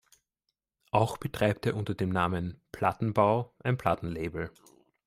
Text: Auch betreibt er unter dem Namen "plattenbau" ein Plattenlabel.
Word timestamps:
Auch 0.89 1.19
betreibt 1.19 1.67
er 1.67 1.75
unter 1.75 1.93
dem 1.93 2.09
Namen 2.09 2.59
"plattenbau" 2.71 3.53
ein 3.59 3.77
Plattenlabel. 3.77 4.49